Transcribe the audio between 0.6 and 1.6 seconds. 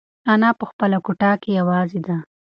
خپله کوټه کې